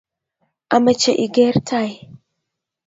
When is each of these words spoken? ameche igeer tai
ameche 0.75 1.11
igeer 1.25 1.55
tai 1.67 1.91